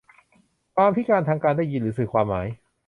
[0.75, 2.47] ความพิการทางการได้ยินหรือสื่อความหมาย